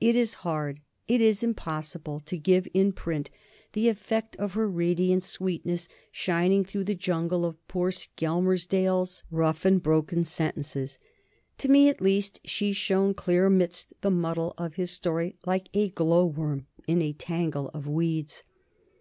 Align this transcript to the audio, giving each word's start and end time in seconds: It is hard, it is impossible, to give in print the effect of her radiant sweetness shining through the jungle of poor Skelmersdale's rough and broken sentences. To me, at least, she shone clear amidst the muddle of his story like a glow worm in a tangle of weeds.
It 0.00 0.16
is 0.16 0.34
hard, 0.42 0.80
it 1.06 1.20
is 1.20 1.44
impossible, 1.44 2.18
to 2.26 2.36
give 2.36 2.66
in 2.74 2.90
print 2.90 3.30
the 3.74 3.88
effect 3.88 4.34
of 4.34 4.54
her 4.54 4.68
radiant 4.68 5.22
sweetness 5.22 5.86
shining 6.10 6.64
through 6.64 6.82
the 6.82 6.96
jungle 6.96 7.44
of 7.44 7.64
poor 7.68 7.92
Skelmersdale's 7.92 9.22
rough 9.30 9.64
and 9.64 9.80
broken 9.80 10.24
sentences. 10.24 10.98
To 11.58 11.68
me, 11.68 11.88
at 11.88 12.00
least, 12.00 12.40
she 12.44 12.72
shone 12.72 13.14
clear 13.14 13.46
amidst 13.46 13.92
the 14.00 14.10
muddle 14.10 14.52
of 14.58 14.74
his 14.74 14.90
story 14.90 15.36
like 15.46 15.68
a 15.72 15.90
glow 15.90 16.26
worm 16.26 16.66
in 16.88 17.00
a 17.00 17.12
tangle 17.12 17.68
of 17.72 17.86
weeds. 17.86 18.42